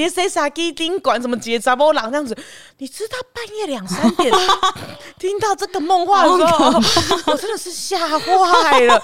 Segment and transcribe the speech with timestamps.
[0.00, 2.34] 连谁傻鸡丁管什么结扎波浪这样子，
[2.78, 4.32] 你知道半夜两三点
[5.20, 6.68] 听到这个梦话的时候，
[7.26, 9.02] 我真的是吓坏了。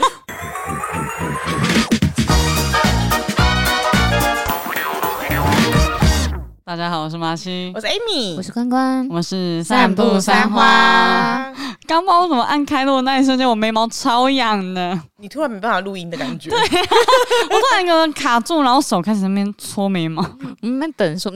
[6.64, 11.52] 大家好，我是马西，我是 Amy，我是关关，我们是散步三花。
[11.86, 15.00] 刚不知道为什么按开录的那一瞬间，我眉毛超痒的。
[15.18, 16.50] 你突然没办法录音的感觉。
[16.50, 16.66] 对、啊，
[17.50, 20.22] 我突然一个人卡住，然后手开始在那边搓眉毛。
[20.62, 21.30] 我们等说，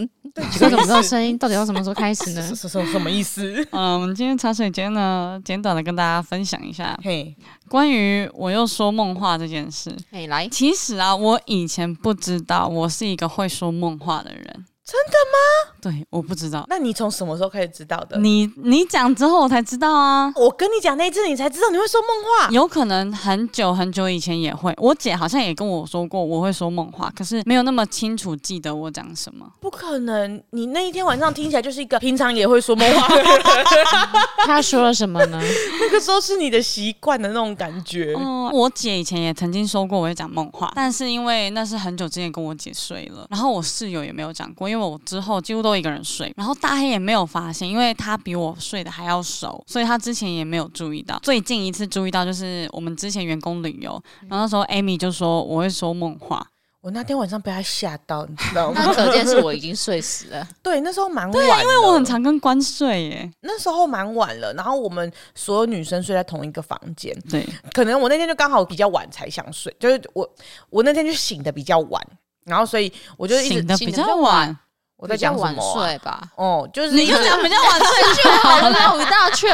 [0.51, 1.39] 奇怪，怎么知道声音？
[1.39, 2.43] 到底要什么时候开始呢？
[2.55, 3.67] 什什 什么意思？
[3.71, 7.35] 嗯，我们今天茶水间呢，简短的跟大家分享一下，嘿，
[7.69, 9.97] 关于我又说梦话这件事。
[10.11, 14.67] 嘿，来，其实啊，我以前不知道我是一个会说梦话的人。
[14.91, 15.39] 真的吗？
[15.81, 16.67] 对，我不知道。
[16.69, 18.19] 那你从什么时候开始知道的？
[18.19, 20.33] 你你讲之后我才知道啊。
[20.35, 22.51] 我跟你讲那一次，你才知道你会说梦话。
[22.51, 24.75] 有可能很久很久以前也会。
[24.79, 29.47] 我姐好像也跟我说过我会说梦话，可是没有那么清楚记得我讲什么。
[29.61, 33.41] 不可能，你那一天晚上听起来就是一个平常也会说梦话的人。
[34.45, 35.39] 他说了什么呢？
[35.81, 38.13] 那个时候是你的习惯的那种感觉。
[38.19, 44.80] 嗯，我姐以前也曾经说过我会讲梦话，但是因为那是很久之前跟我姐睡了，然后我室友也没有讲过，因为。
[44.81, 51.19] 我之后几乎都一个人睡，然后大黑也没有发现，因为他比我睡得还要熟，所以他之前也没有注意到。
[51.23, 56.47] 最近一次注意到就是我们之前员工旅游，然后那时候 Amy 就说我会说梦话，
[56.81, 58.81] 我那天晚上被他吓到，你知道吗？
[58.87, 60.49] 那可见是我已经睡死了。
[60.63, 63.31] 对，那时候蛮晚，对啊，因为我很常跟关睡耶。
[63.43, 70.29] 那时候蛮晚了，然后我们所有女生睡在同一个房间，对，可能我那天就刚好比较晚才想睡，就是我
[70.71, 72.03] 我那天就醒的比较晚，
[72.45, 74.57] 然后所以我就一直醒的比较晚。
[75.01, 79.51] 我在讲晚睡吧，哦，就是你就讲比较晚睡就好了， 绕一大圈。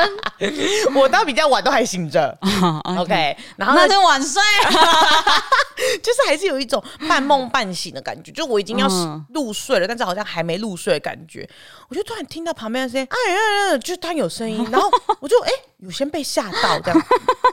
[0.94, 2.36] 我到比较晚都还醒着，
[2.98, 4.42] OK，然后那就晚睡，
[6.02, 8.88] 就是还是有一种半梦半醒的感觉，就我已经要
[9.32, 11.48] 入睡了，但是好像还没入睡的感觉。
[11.88, 17.06] 我就突然听到旁边的声音，哎就是他有声音，然后我就哎，有先被吓到这样，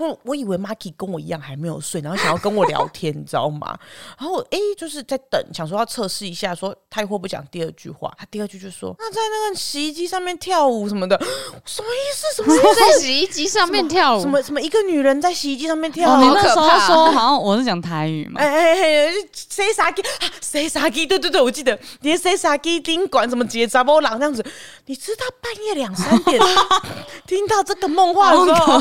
[0.05, 3.77] 我我以为 Marky 跟我一样还没有睡，然后想要跟我聊天， 你知道吗？
[4.19, 7.93] 然后哎，就是在等，想说要测试一下，说他会不会讲第二句。
[7.93, 11.15] 话，他第二句就说：“那在那个洗衣机上面跳舞什么的，
[11.63, 12.42] 什么意思？
[12.42, 12.55] 什么？
[12.73, 14.21] 在 洗衣机上面跳舞？
[14.21, 14.59] 什么什么？
[14.59, 16.13] 一个女人在洗衣机上面跳舞？
[16.13, 18.42] 哦、你那时候说 好像我是讲台语嘛？
[18.42, 20.02] 哎哎哎，谁傻鸡？
[20.42, 21.05] 谁傻鸡？
[21.05, 24.43] 对对对，我记得连谁傻鸡丁管什么结扎波浪这样子。
[24.87, 26.42] 你知道半夜两三点
[27.27, 28.73] 听到这个梦话的时候，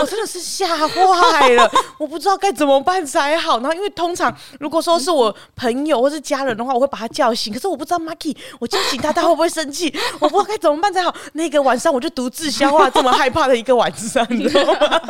[0.00, 3.58] 我真的是吓坏了， 我不知道该怎么办才好。
[3.60, 7.52] 然后因为通常如果说是我朋友或是家人的话，我会把他叫醒。
[7.52, 8.36] 可是我不知道 Marky。
[8.58, 9.92] 我叫醒他，他会不会生气？
[10.20, 11.14] 我不知道该怎么办才好。
[11.32, 15.00] 那个晚上，我就独自消化这么害怕的一个晚上，你知道吗？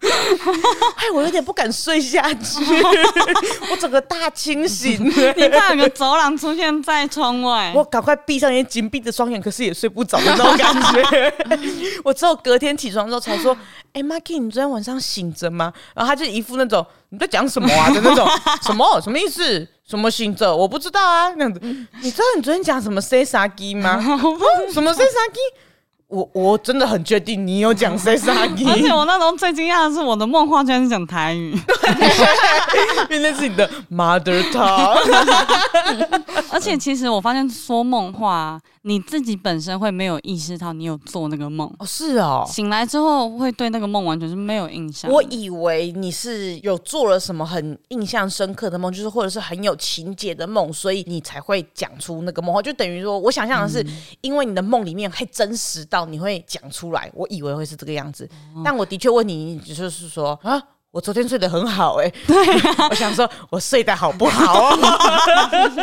[0.96, 2.60] 哎，我有点不敢睡下去，
[3.70, 5.04] 我整个大清醒。
[5.36, 11.34] 你怕有个走廊出现在窗外，我赶快闭上眼睛，紧闭着双眼，可是也睡不着的那种感觉。
[12.04, 13.56] 我只有隔天起床之后才说
[13.92, 18.26] ：“哎、欸、，Marky，你昨天晚上醒着吗？”然后他就一副那种你在讲什么啊的那种，
[18.62, 19.66] 什么什么意思？
[19.84, 20.54] 什么醒着？
[20.54, 21.60] 我不知道啊，那样子。
[22.00, 24.00] 你知道你昨天讲什么 say 啥鸡吗？
[24.72, 25.40] 什么 say 啥鸡？
[26.06, 28.64] 我我真的很确定你有讲 say 啥鸡。
[28.68, 31.52] 而且我那时候最惊讶的是，我的梦话居然是讲台语，
[33.10, 34.98] 因为那是你的 mother tongue。
[36.50, 38.60] 而且其实我发现说梦话。
[38.82, 45.10] 你自己本身会没有意识到你有做那个梦哦，是哦，醒来之后会对那个梦完全是没有印象。
[45.10, 52.62] 我以为你是有做了什么很印象深刻的梦，就是或者是很有情节的梦，所以你才会讲出那个梦话。
[52.62, 53.86] 就等于说，我想象的是，
[54.22, 57.10] 因为你的梦里面会真实到你会讲出来。
[57.14, 58.26] 我以为会是这个样子，
[58.64, 60.62] 但我的确问你，你就是说啊。
[60.92, 64.76] 我昨天睡得很好哎、欸，对啊， 我想说我睡得好不好？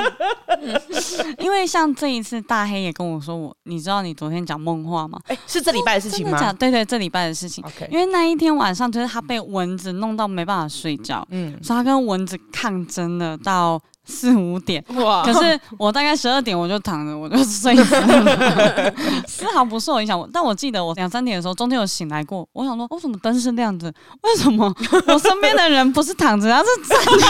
[1.40, 5.18] 因为像这一次大黑也跟我说我，你知道你昨天讲梦话吗？
[5.28, 6.52] 哎、欸，是这礼拜的事情吗？
[6.54, 7.64] 对对，这礼拜的事情。
[7.64, 13.82] OK，因为那一天晚上就是他被蚊子弄到没办法睡觉，嗯，所以他跟蚊子抗争了到。
[14.08, 15.22] 四五点哇！
[15.22, 18.94] 可是我大概十二点我就躺着，我就睡死了，
[19.28, 20.18] 丝毫不受影响。
[20.34, 22.48] 但我记得我两三点的时候，中间有醒来过。
[22.54, 23.92] 我想说，为什么灯是亮着？
[24.22, 24.74] 为什么
[25.08, 27.28] 我身边的人不是躺着，他是站着？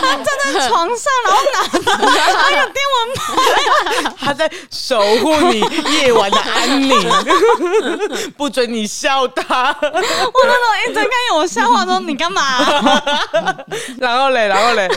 [0.00, 1.78] 他站在床上，然后拿着
[2.34, 5.60] 他有电蚊拍， 他在守护你
[5.92, 6.90] 夜晚的安宁，
[8.36, 9.76] 不准你笑他。
[9.80, 12.42] 我那种一睁开眼，我笑话说你干嘛？
[13.98, 14.90] 然后嘞，然后嘞，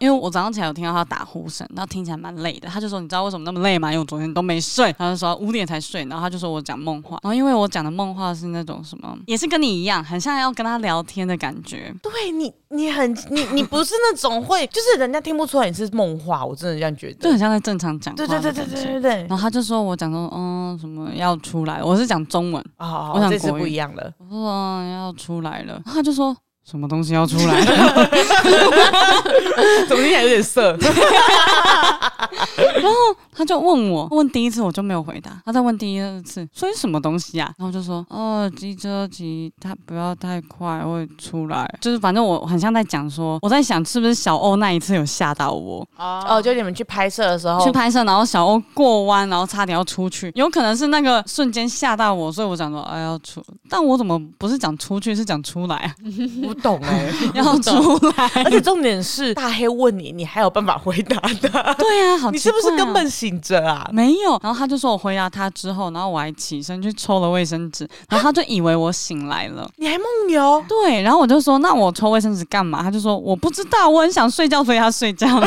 [0.00, 0.31] 因为我。
[0.32, 2.68] 早上起来有听到他打呼声，然后听起来蛮累的。
[2.68, 3.92] 他就说：“你知道为什么那么累吗？
[3.92, 7.18] 因为我昨天都没睡。”他就说五点才睡，然后他就说我讲梦话。
[7.22, 11.94] 然后因为我讲的梦话是那种什么， 也是跟你一样，很像要跟他聊天的感觉。
[12.02, 12.52] 对你。
[12.74, 18.16] 你很你你不是那种会，就是人家听不出来你是梦话，我真的这样觉得，就很像在正常讲话。
[18.16, 19.10] 对对对对对对对。
[19.28, 24.10] 然后他就说我讲说嗯什么要出来，我是讲中文啊，我想这次不一样了。
[24.16, 26.34] 我说嗯要出来了，他就说。
[26.64, 28.08] 什么东西要出来了？
[29.88, 30.76] 怎么听起来有点色？
[32.56, 32.90] 然后
[33.42, 37.52] 他就问我，问第一次我就没有回答，他在问第二次，所以什么东西啊？
[37.58, 45.84] 然后就说哦，机车骑他不要太快会出来，就是反正我很像在讲说，我在想是不是小欧那一次有吓到我。
[45.98, 47.64] 哦，就你们去拍摄的时候。
[47.64, 55.94] 去拍摄，然后小欧过弯，然后差点要出去，有可能是那个瞬间吓到我，所以我讲说哎要出，但我怎么不是讲出去，是讲出来啊？
[56.46, 61.74] 我懂哎， 要出来，而且重点是大黑问你，你还有办法回答的？
[61.78, 63.88] 对呀，好，你是不是根本醒着啊？
[63.92, 64.38] 没有。
[64.42, 69.68] 然后他就说我回答他之后，然后我还起身去抽了卫生纸， 然后他就以为我醒来了。
[69.76, 70.64] 你还梦游？
[70.68, 71.02] 对。
[71.02, 72.82] 然后我就说那我抽卫生纸干嘛？
[72.82, 75.46] 他就说我不知道，我很想睡觉，所以他睡觉了。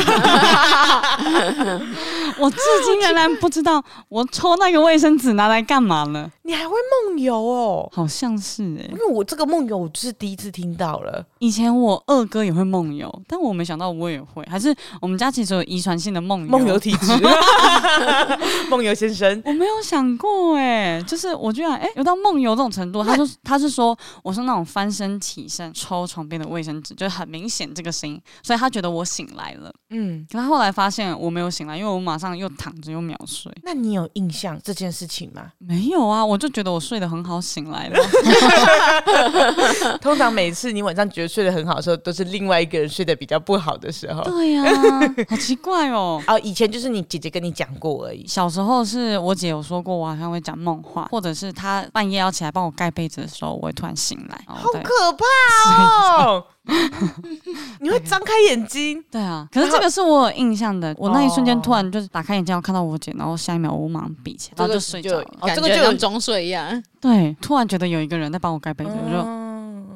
[2.38, 6.30] 我至今仍然不知道我抽那个卫生纸拿来干嘛了。
[6.42, 6.74] 你还会
[7.06, 7.88] 梦游哦？
[7.92, 11.24] 好像是哎，因为我这个梦游我就是第一次听到了。
[11.38, 17.12] 以前我二哥也会梦游，但我没想到我也会，还是我们家其实有遗传性的梦游梦游体质。
[18.70, 23.02] 梦游先生，我没有想过哎，就是我居然哎有到梦游这种程度。
[23.02, 29.72] 他说 他是说我是那种翻身起身抽床边的卫生纸，就很明显这个声音，所以他觉得我醒来了。
[29.90, 33.52] 嗯，可他后来发现我没有醒来，因为我马上又躺着又秒睡。
[33.62, 35.52] 那你有印象这件事情吗？
[35.58, 37.98] 没有啊，我就觉得我睡得很好，醒来了。
[40.00, 44.22] 通常每次你晚上觉得睡得很好的时候，都是另外一个人睡得比较不好的时候。
[44.24, 46.22] 对呀、啊，好奇怪哦。
[46.26, 48.26] 哦，以前就是你姐姐跟你讲过而已。
[48.26, 54.38] 小时候是我姐有说过，我好像会讲梦话，或者是她半夜要起来帮我盖被子的时候，我会突然醒来。
[54.46, 56.44] 好可怕哦！
[57.80, 59.02] 你会张开眼睛？
[59.10, 60.94] 对啊，可是这个是我有印象的。
[60.98, 66.82] 我那一瞬间突然就是打开眼睛，我看到我姐，然后下一秒我马上闭起来，然后就睡着了，感觉像装睡一样。
[67.00, 69.35] 对，突然觉得有一个人在帮我盖被子，我就。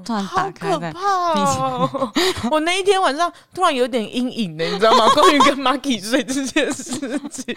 [0.04, 2.12] 突然打开，可怕哦！
[2.50, 5.08] 我那一天晚上突然有点阴影的，你知道吗？
[5.14, 6.82] 关于跟 Maki 睡这件事
[7.28, 7.54] 情。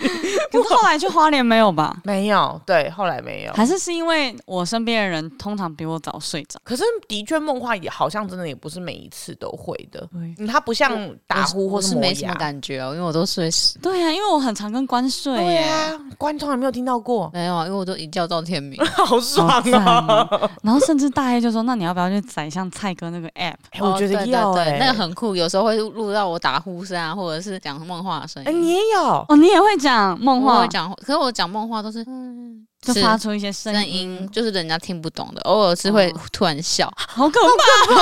[0.51, 1.97] 可是后来去花莲没有吧？
[2.03, 3.53] 没有，对，后来没有。
[3.53, 6.59] 还是是因为我身边的人通常比我早睡着。
[6.63, 10.07] 可是的确梦话也好像真的也不是每一次都会的。
[10.13, 13.77] 嗯，他不像打呼或是，没什么感觉哦，因为我都睡死。
[13.83, 15.35] 对呀，因为我很常跟关睡。
[15.35, 17.29] 对呀，关从来没有听到过。
[17.33, 20.27] 没有啊，因为我都一觉到天明， 好爽啊！
[20.61, 25.35] 然后甚至大爷就说：“那你要不要去载像蔡哥那个 app？” 我觉得要，对，那个很酷。
[25.35, 28.49] 有时候会录到我打呼声啊，或者是讲梦话的声音。
[28.49, 30.55] 哎，你也有哦，你也会讲梦话？
[30.55, 32.65] 我会讲，可是我讲梦话都是嗯。
[32.83, 37.95] 就发出一些声音，音，就是人家听不懂的，偶尔是会突然笑，哦、好可怕，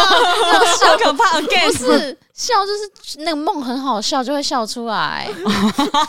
[0.89, 1.37] 好可怕！
[1.39, 5.29] Again，不是笑，就是那个梦很好笑，就会笑出来。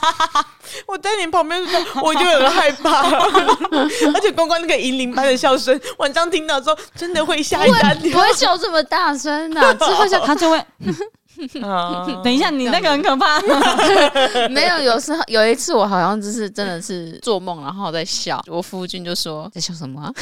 [0.86, 3.02] 我在你旁边的时候，我就很害怕，
[4.14, 7.94] 而且光光那个银铃般的笑声，晚上听到之后，真的会吓一跳。
[8.10, 10.64] 不会笑这么大声的、啊，之后就他就会。
[12.22, 13.40] 等一下，你那个很可怕。
[14.50, 18.42] 没有，有时候有一次我好像就是真的是做梦，然后在笑。
[18.46, 20.12] 我夫君就说在笑什么、啊？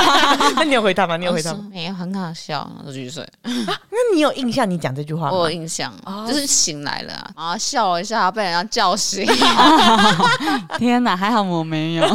[0.56, 1.16] 那你有回答吗？
[1.16, 1.66] 你有回答吗？
[1.70, 3.26] 没有，很好笑，我继续睡。
[3.42, 4.68] 那你有印象？
[4.68, 5.32] 你讲这句话吗？
[5.36, 5.92] 我有印象，
[6.26, 9.26] 就是醒来了，然后笑了一下，被人家叫醒。
[10.78, 12.06] 天哪，还好我没有。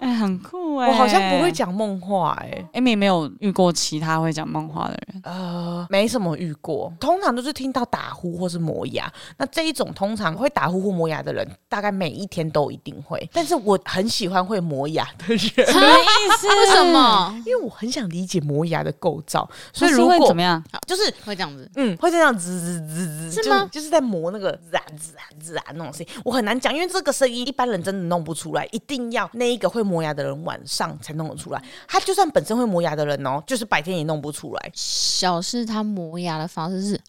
[0.00, 0.88] 哎，很酷哎！
[0.88, 2.64] 我好像不会讲梦话哎。
[2.74, 5.22] Amy 没有遇过其他会讲梦话的人？
[5.24, 7.28] 呃，没什么遇过，通常。
[7.38, 13.30] 都是听到打呼或是磨牙，那这一种通常会打呼或磨牙的人，大概每一天都一定会。
[13.32, 16.48] 但是我很喜欢会磨牙的人，什么意思？
[16.50, 17.32] 为什么？
[17.46, 23.68] 因为我很想理解磨牙的构造，所以如果怎么样，就是会这样子，嗯，会这样滋滋滋滋，是吗？
[23.70, 31.62] 就是在磨那个滋啊滋啊滋啊那种声音，我很难讲，因为这个声音一般人真的弄不出来，一定要那一个会磨牙的人晚上才弄得出来。
[31.86, 34.70] 他就算本身会磨牙的人哦，就是白天也弄不出来。
[34.74, 37.00] 小是他磨牙的方式是。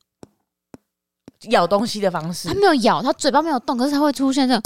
[1.51, 4.61] 咬东西的方式，他没有咬，他嘴巴没有动，可是他会出现这种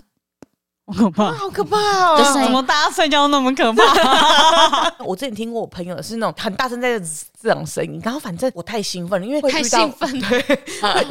[0.88, 2.34] 好可怕，好可怕哦！
[2.34, 4.91] 怎么大家睡觉那么可怕？
[5.05, 7.00] 我之前听过我朋友是那种很大声在
[7.39, 10.60] 这种声音，然后反正我太兴奋了，因为太兴奋，对，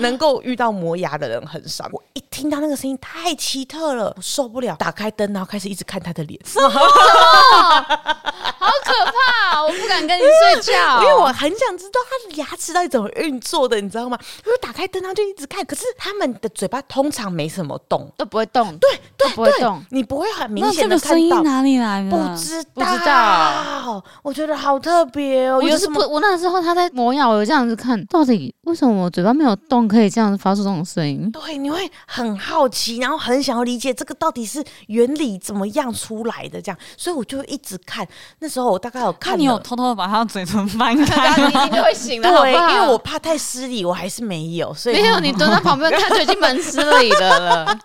[0.01, 1.89] 能够遇到磨牙的人很少。
[2.33, 6.41] 听到那个声音太奇特了，我受不了，打开灯，然后开始一直看他的脸。
[8.59, 9.13] 好可
[9.51, 9.63] 怕！
[9.63, 14.19] 我不敢跟你睡觉， 因为我很想知道他的牙齿到底怎么运作的，你知道吗？
[14.45, 21.17] 我打开灯，他就一直看，可是他们的嘴巴通常没什么动，都不会动，对对不会动，你不会很明显的看到。
[21.17, 22.11] 声音哪里来的？
[22.11, 25.61] 不知不知道，我觉得好特别哦。
[25.63, 31.31] 我就是不，我那时候他在磨牙，我有这样子看，到底为什么我嘴巴没有动，可以这样子发出这种声音？
[31.31, 38.07] 对，你会很好奇，然后很想要理解这个到底是原理怎么样出来的，这样，所以我就一直看。
[38.39, 42.29] 那时候我大概有看，你有偷偷的把他的嘴唇翻开，你一定就会醒了。
[42.43, 45.21] 对，因为我怕太失礼，我还是没有，所以没有。
[45.21, 47.65] 你蹲在旁边看，就已经蛮失礼的了。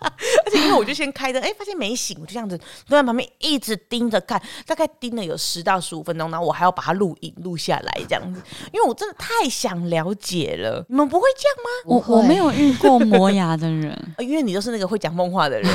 [0.45, 8.41] 而且因为我就先开灯，哎，发现没醒，我就这样子蹲在旁边一直盯着看，大概盯了有十到十五分钟，然后我还要把它录影录下来，这样子，
[8.73, 10.83] 因为我真的太想了解了。
[10.89, 11.69] 你们不会这样吗？
[12.07, 15.71] 我我没有遇过磨牙的人， 因为你就是那个会讲梦话的人，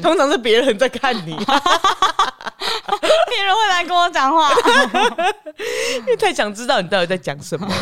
[0.00, 1.36] 通常是别人在看你。
[3.54, 4.50] 会来跟我讲话，
[5.98, 7.74] 因为太想知道你到底在讲什么了。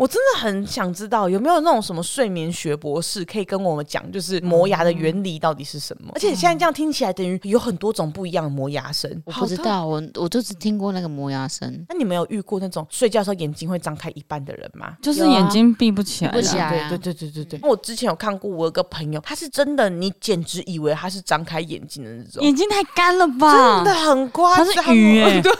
[0.00, 6.08] 我真的很想知道有没有那种什么睡眠学博士可以跟我们讲，就是磨牙的原理到底是什么？
[6.08, 9.22] 嗯、而且现在这样听起来，等于有很多种不一样的磨牙声。
[9.26, 11.84] 我不知道，我我就只听过那个磨牙声。
[11.86, 14.96] 那你们有遇过那种睡觉的时候眼睛会张开一半的人吗？
[15.02, 16.88] 就是眼睛闭不起来，不起来、啊。
[16.88, 17.68] 对对对对对对。
[17.68, 23.84] 我之前有看过，我有个朋友，他是真的，你简直以为他是张开眼睛的那种，眼睛太干了吧？
[23.84, 25.52] 真的很夸张，他是鱼、欸， 对，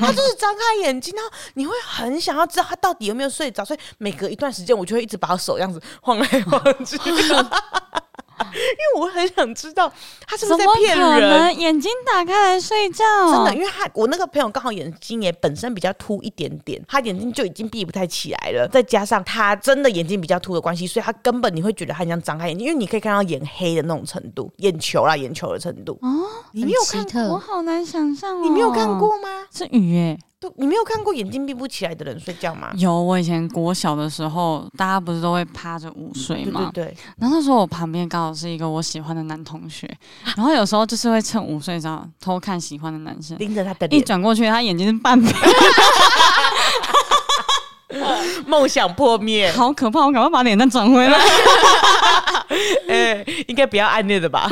[0.00, 6.96] 他就是张开眼睛，然后你会很想要知道他到底有没有睡着，所以每隔一段时间我就会一直把手这样子晃来晃去。
[8.38, 9.90] 因为我很想知道
[10.26, 11.58] 他是不是在骗人。
[11.58, 25.98] 眼睛打开来睡觉，真的，因为他我那个朋友刚好眼睛也本身比较凸一点点，他眼睛就已经闭不太起来了，再加上他真的眼睛比较凸的关系，所以他根本你会觉得他很像张开眼睛，因为你可以看到眼黑的那种程度，眼球啦，眼球的程度。
[26.02, 27.34] 哦，你没有看过？
[27.34, 28.42] 我好难想象哦。
[28.42, 29.46] 你没有看过吗？
[29.50, 30.18] 是鱼耶。
[30.56, 32.70] 你没有看过眼睛闭不起来的人睡觉吗？
[32.76, 36.70] 有，我以前国小的时候，大家不是都会趴着午睡吗？
[36.72, 36.96] 对，对对。
[37.18, 39.90] 然后那时候我旁边刚好是一个我喜欢的男同学，
[40.36, 45.28] 然后有时候就是会趁午睡着偷看喜欢的男生，盯着他的脸，一转过去，他眼睛是半闭。
[48.46, 50.06] 梦想破灭，好可怕！
[50.06, 51.18] 我赶快把脸蛋转回来。
[52.88, 54.48] 哎、欸，应该不要暗恋的吧？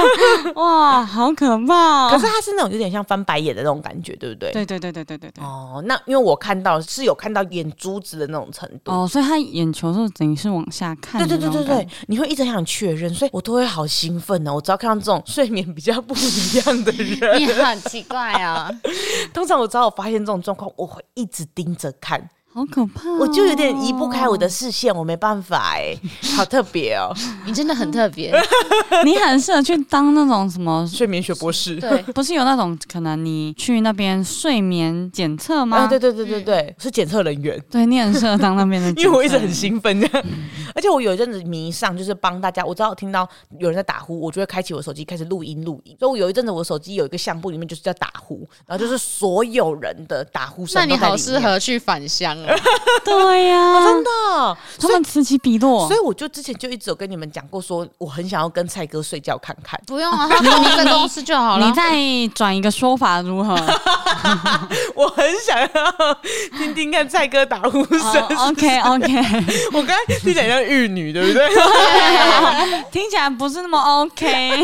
[0.56, 2.08] 哇，好可怕、哦！
[2.10, 4.52] 可是他是那种有点像翻白眼的那种感觉，对不对？
[4.52, 5.44] 对对对对对对对。
[5.44, 11.20] 哦，那因为我看到是有看到眼珠子的那种程度哦，所以他眼球是等于是往下看。
[11.26, 14.54] 对对对对对，你会一直想确认，所以我都会好兴奋呢。
[14.54, 18.70] 我只要看到这种睡眠比较不一样的人， 你很奇怪啊。
[19.32, 22.28] 通常我只要我发现这种状况，我会一直盯着看。
[22.54, 23.16] 好可怕、哦！
[23.18, 26.00] 我就有点移不开我的视线，我没办法哎、欸，
[26.36, 27.12] 好特别哦！
[27.44, 28.32] 你真的很特别，
[29.04, 31.74] 你很适合去当那种什么睡眠学博士。
[31.80, 35.78] 对，不是有那种可能你去那边睡眠检测吗？
[35.78, 37.60] 啊，对对对对对，嗯、是检测人员。
[37.68, 40.44] 对，你很适合当那边的， 因为我一直很兴奋这样，嗯、
[40.76, 42.64] 而且我有一阵子迷上，就是帮大家。
[42.64, 45.96] 我知道我听到有人在打呼，我就会开启我手机开始录音录音。
[45.98, 50.80] 所以我有一阵子我手机有一个相簿里面就是叫打呼，然后就是所有人的打呼声。
[50.80, 52.54] 那你好适合去返乡啊！
[53.04, 59.80] 对呀、啊，真的，他们此起彼落，所以我就之前就一直有跟你们讲过，说我很想要跟蔡哥睡觉看看。
[59.86, 61.66] 不用啊，他同一个公司就好了。
[61.66, 63.54] 你再转一个说法如何？
[64.94, 65.68] 我很想要
[66.58, 68.22] 听听看蔡哥打呼声。
[68.36, 69.12] Oh, OK OK，
[69.72, 71.48] 我刚才听起来像玉女，对不对？
[72.90, 74.62] 听起来不是那么 OK，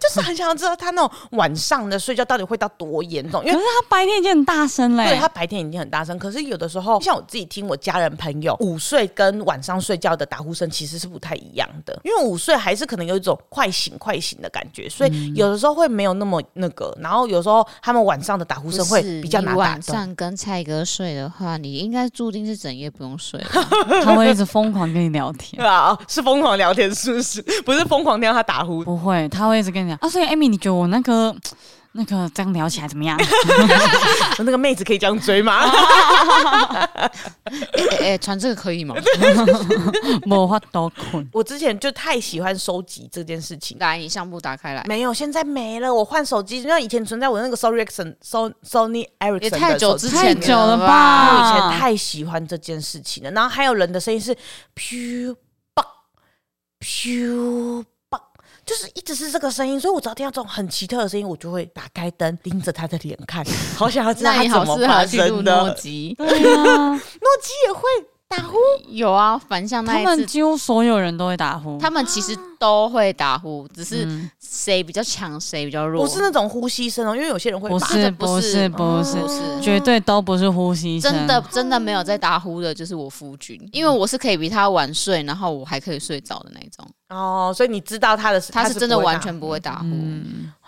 [0.00, 3.44] 就是很想要知道他那种晚上的睡觉到底会到多严重。
[3.44, 16.96] 因为可是他白天已经很大声嘞，对，他白天已经很大声，可是有的时候像我自己听我家人朋友午睡跟晚上睡觉的打呼声其实是不太一样的，因为午睡还是可能有一种快醒快醒的感觉，所以有的时候会没有那么那个。
[17.00, 19.58] 然后有时候他们晚上的打呼声会比较难打。
[19.58, 23.48] 晚上跟蔡哥睡的话，你应该注定是整夜不用睡了，
[24.04, 25.60] 他会一直疯狂跟你聊天。
[25.60, 27.42] 对啊，是疯狂聊天，是不是？
[27.62, 30.08] 不是疯狂听他打呼，不会，他会一直跟你讲啊。
[30.08, 31.34] 所以艾米，你觉得我那个？
[31.94, 33.18] 那个这样聊起来怎么样？
[34.38, 35.60] 那个妹子可以这样追吗？
[37.72, 38.94] 哎哎，传这个可以吗？
[40.24, 41.28] 没法都困。
[41.32, 43.76] 我之前就太喜欢收集这件事情。
[43.78, 44.82] 来，你相簿打开来。
[44.86, 45.92] 没有，现在没了。
[45.92, 51.36] 我换手机，因为以前存在我那个 Sony Ericsson、Sony Ericsson 也太久之前，太久了吧？
[51.36, 53.30] 我以前太喜欢这件事情了。
[53.32, 54.34] 然后还有人的声音是
[54.74, 55.36] 噗
[55.74, 55.84] 吧
[56.80, 57.84] 噗。
[58.64, 63.44] 就是一直是这个声音，所以我只要听到这种很奇特的声音，我就会打开灯盯着他的脸看，
[63.76, 65.62] 好想要知道他怎么发生的。
[65.62, 66.26] 诺基，对
[66.56, 67.82] 啊，诺基也会
[68.36, 68.56] 打呼
[68.88, 74.06] 有啊，反向那一次他们几乎所有人都会打呼，他们其实都会打呼，只是
[74.40, 76.04] 谁比较强，谁比较弱。
[76.04, 79.18] 不是那种呼吸声哦，因为有些人会不是不是不是，
[79.60, 81.12] 绝对都不是呼吸声。
[81.12, 86.88] 真的真的没有在打呼的，就是我夫君，因为我是可以比他晚睡，然后我还可以睡着的那种。
[87.08, 89.88] 哦，所以你知道他的，他是真的完全不会打呼。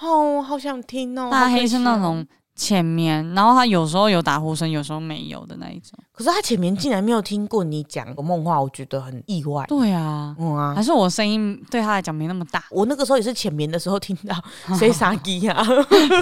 [0.07, 1.29] 哦，好想听哦。
[1.31, 2.27] 大黑是那种。
[2.57, 5.99] 浅眠，然后他有时候有打呼声，有时候没有的那一种。
[6.13, 9.65] 可是他前面竟然没有听过你讲过梦话，我觉得很意外。
[9.67, 12.63] 对啊，嗯啊，还是我声音对他来讲没那么大。
[12.71, 14.37] 我那个时候也是浅眠的时候听到
[14.79, 15.67] 谁傻鸡啊，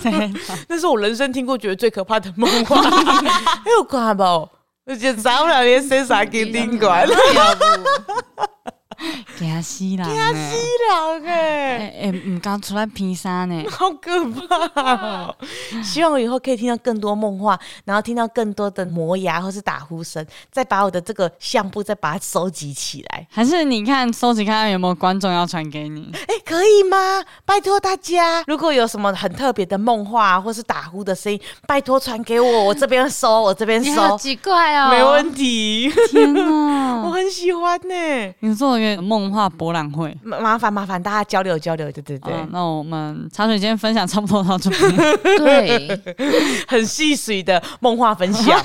[0.68, 2.80] 那是我人生听过觉得最可怕的梦话。
[3.64, 6.88] 哎呦，怪不，我觉得咱们俩连谁傻鸡听过。
[9.42, 10.04] 惊死人！
[10.04, 10.56] 惊死
[10.88, 11.24] 人！
[11.26, 15.34] 哎哎，唔敢出来披萨呢， 好可怕！
[15.82, 23.26] 希望我以后可以听到更多梦话，然后听到更多的磨牙或是打呼声，再把我的这个相簿再把它收集起来。
[23.30, 26.10] 还是你看收集看看有没有观众要传给你？
[26.14, 27.22] 哎，可以吗？
[27.44, 33.94] 拜托大家，如果有什么很特别的梦话或是打呼的声音，拜托传给我，我这边收，我这边收。
[33.94, 35.92] 好奇怪哦，没问题。
[36.10, 38.34] 天哪， 我很喜欢呢。
[38.40, 39.02] 你做一个。
[39.02, 42.34] 梦话博览会，麻烦麻烦大家交流交流，对对对。
[42.50, 44.96] 那我们茶水间分享差不多到这边，
[45.38, 46.00] 对，
[46.68, 48.60] 很细碎的梦话分享。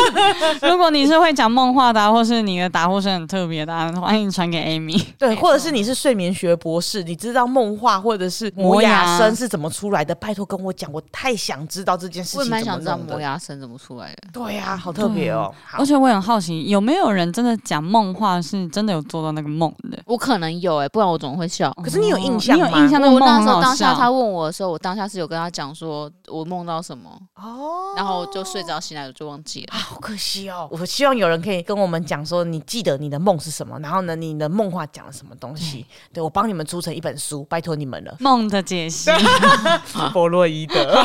[0.62, 5.00] 如果你是会讲梦话的，或是你的打呼声很特别的，欢迎传给 Amy。
[5.18, 10.14] 对，或者是你是睡眠学博士，你知道梦话或者是磨牙声是怎么出来的？
[10.14, 12.40] 拜托跟我讲，我太想知道这件事情。
[12.40, 14.28] 我蛮想知道磨牙声怎么出来的。
[14.32, 15.54] 对呀，好特别哦。
[15.72, 19.72] 而且我很好奇，有没有人真的讲梦话，是真的有做到那个梦？
[20.08, 21.70] 我可能有哎、欸，不然我怎么会笑。
[21.84, 22.66] 可是你有印象吗？
[22.66, 23.10] 你有印象那。
[23.10, 29.74] 我那时候当下他问我的时候，我当下是有跟他讲说我梦到什么哦，然后就睡着醒来我就忘记了。
[29.74, 30.66] 啊，好可惜哦！
[30.70, 35.84] 我希望有人可以跟我们讲说，你记得你的梦是什么，然后呢，你的梦话讲了什么东西？
[35.88, 38.16] 嗯、对，我帮你们出成一本书，拜托你们了。
[38.20, 39.10] 梦的解析，
[40.12, 41.04] 弗洛伊德。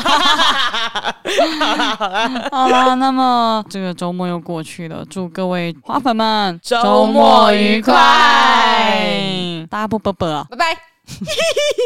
[2.50, 8.93] 好了，那么这个周末又过去了，祝各位花粉们周末愉快。
[9.68, 10.78] 大家不啵啵，拜拜。